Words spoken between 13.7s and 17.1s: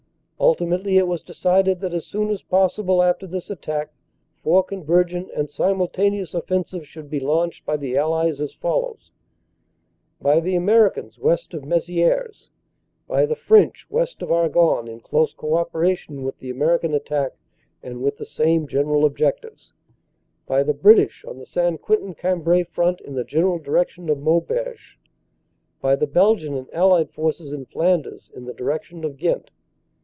west of Argonne in close co operation with the American